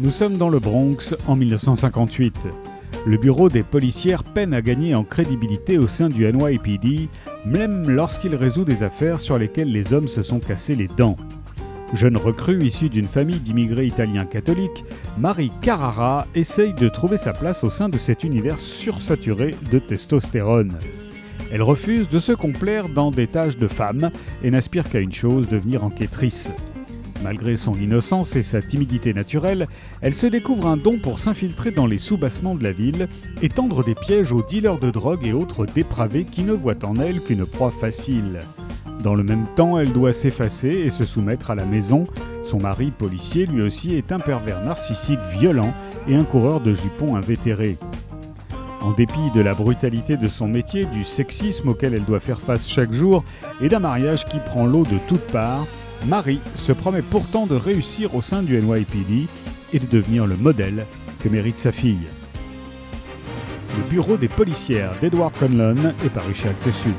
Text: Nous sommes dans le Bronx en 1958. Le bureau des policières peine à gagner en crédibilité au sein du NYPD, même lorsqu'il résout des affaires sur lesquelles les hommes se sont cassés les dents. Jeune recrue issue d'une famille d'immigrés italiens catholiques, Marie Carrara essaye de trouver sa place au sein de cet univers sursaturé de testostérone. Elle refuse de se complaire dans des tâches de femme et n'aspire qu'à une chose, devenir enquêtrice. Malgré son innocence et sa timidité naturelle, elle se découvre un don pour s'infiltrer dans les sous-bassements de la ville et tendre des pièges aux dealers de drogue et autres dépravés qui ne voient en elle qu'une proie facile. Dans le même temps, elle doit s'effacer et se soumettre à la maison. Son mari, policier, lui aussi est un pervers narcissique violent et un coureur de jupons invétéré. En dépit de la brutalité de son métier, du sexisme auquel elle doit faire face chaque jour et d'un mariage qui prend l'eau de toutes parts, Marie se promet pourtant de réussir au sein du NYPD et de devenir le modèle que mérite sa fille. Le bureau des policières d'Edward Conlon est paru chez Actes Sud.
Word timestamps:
Nous 0.00 0.10
sommes 0.10 0.38
dans 0.38 0.48
le 0.48 0.58
Bronx 0.58 1.14
en 1.28 1.36
1958. 1.36 2.34
Le 3.06 3.16
bureau 3.16 3.48
des 3.48 3.62
policières 3.62 4.24
peine 4.24 4.52
à 4.52 4.60
gagner 4.60 4.92
en 4.96 5.04
crédibilité 5.04 5.78
au 5.78 5.86
sein 5.86 6.08
du 6.08 6.26
NYPD, 6.26 7.08
même 7.46 7.88
lorsqu'il 7.88 8.34
résout 8.34 8.64
des 8.64 8.82
affaires 8.82 9.20
sur 9.20 9.38
lesquelles 9.38 9.70
les 9.70 9.92
hommes 9.92 10.08
se 10.08 10.24
sont 10.24 10.40
cassés 10.40 10.74
les 10.74 10.88
dents. 10.88 11.16
Jeune 11.92 12.16
recrue 12.16 12.64
issue 12.64 12.88
d'une 12.88 13.06
famille 13.06 13.38
d'immigrés 13.38 13.86
italiens 13.86 14.24
catholiques, 14.24 14.84
Marie 15.16 15.52
Carrara 15.60 16.26
essaye 16.34 16.74
de 16.74 16.88
trouver 16.88 17.16
sa 17.16 17.32
place 17.32 17.62
au 17.62 17.70
sein 17.70 17.88
de 17.88 17.98
cet 17.98 18.24
univers 18.24 18.58
sursaturé 18.58 19.54
de 19.70 19.78
testostérone. 19.78 20.76
Elle 21.52 21.62
refuse 21.62 22.08
de 22.08 22.18
se 22.18 22.32
complaire 22.32 22.88
dans 22.88 23.12
des 23.12 23.28
tâches 23.28 23.58
de 23.58 23.68
femme 23.68 24.10
et 24.42 24.50
n'aspire 24.50 24.88
qu'à 24.88 24.98
une 24.98 25.12
chose, 25.12 25.48
devenir 25.48 25.84
enquêtrice. 25.84 26.50
Malgré 27.24 27.56
son 27.56 27.72
innocence 27.72 28.36
et 28.36 28.42
sa 28.42 28.60
timidité 28.60 29.14
naturelle, 29.14 29.66
elle 30.02 30.12
se 30.12 30.26
découvre 30.26 30.66
un 30.66 30.76
don 30.76 30.98
pour 30.98 31.18
s'infiltrer 31.18 31.70
dans 31.70 31.86
les 31.86 31.96
sous-bassements 31.96 32.54
de 32.54 32.62
la 32.62 32.72
ville 32.72 33.08
et 33.40 33.48
tendre 33.48 33.82
des 33.82 33.94
pièges 33.94 34.30
aux 34.30 34.42
dealers 34.42 34.78
de 34.78 34.90
drogue 34.90 35.26
et 35.26 35.32
autres 35.32 35.64
dépravés 35.64 36.26
qui 36.26 36.42
ne 36.42 36.52
voient 36.52 36.84
en 36.84 36.96
elle 36.96 37.22
qu'une 37.22 37.46
proie 37.46 37.70
facile. 37.70 38.40
Dans 39.02 39.14
le 39.14 39.22
même 39.22 39.46
temps, 39.56 39.78
elle 39.78 39.94
doit 39.94 40.12
s'effacer 40.12 40.68
et 40.68 40.90
se 40.90 41.06
soumettre 41.06 41.50
à 41.50 41.54
la 41.54 41.64
maison. 41.64 42.04
Son 42.42 42.60
mari, 42.60 42.90
policier, 42.90 43.46
lui 43.46 43.62
aussi 43.62 43.94
est 43.94 44.12
un 44.12 44.18
pervers 44.18 44.62
narcissique 44.62 45.20
violent 45.38 45.72
et 46.06 46.16
un 46.16 46.24
coureur 46.24 46.60
de 46.60 46.74
jupons 46.74 47.16
invétéré. 47.16 47.78
En 48.82 48.92
dépit 48.92 49.30
de 49.34 49.40
la 49.40 49.54
brutalité 49.54 50.18
de 50.18 50.28
son 50.28 50.46
métier, 50.46 50.84
du 50.84 51.04
sexisme 51.04 51.70
auquel 51.70 51.94
elle 51.94 52.04
doit 52.04 52.20
faire 52.20 52.38
face 52.38 52.68
chaque 52.68 52.92
jour 52.92 53.24
et 53.62 53.70
d'un 53.70 53.78
mariage 53.78 54.26
qui 54.26 54.36
prend 54.40 54.66
l'eau 54.66 54.84
de 54.84 54.98
toutes 55.08 55.26
parts, 55.28 55.66
Marie 56.06 56.40
se 56.54 56.72
promet 56.72 57.02
pourtant 57.02 57.46
de 57.46 57.54
réussir 57.54 58.14
au 58.14 58.22
sein 58.22 58.42
du 58.42 58.60
NYPD 58.60 59.26
et 59.72 59.78
de 59.78 59.86
devenir 59.86 60.26
le 60.26 60.36
modèle 60.36 60.86
que 61.20 61.28
mérite 61.28 61.58
sa 61.58 61.72
fille. 61.72 62.06
Le 63.76 63.82
bureau 63.88 64.16
des 64.16 64.28
policières 64.28 64.92
d'Edward 65.00 65.32
Conlon 65.38 65.94
est 66.04 66.10
paru 66.10 66.34
chez 66.34 66.48
Actes 66.48 66.72
Sud. 66.72 66.94